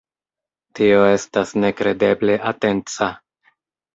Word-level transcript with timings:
Tio 0.79 1.01
estas 1.09 1.51
nekredeble 1.65 2.37
atenca. 2.53 3.13